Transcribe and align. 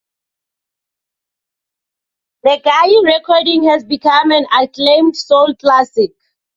The 2.41 2.59
Gaye 2.65 3.13
recording 3.15 3.65
has 3.65 3.83
become 3.83 4.31
an 4.31 4.47
acclaimed 4.59 5.15
soul 5.15 5.53
classic. 5.53 6.13